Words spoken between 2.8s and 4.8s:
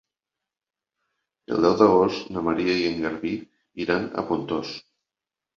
en Garbí iran a Pontós.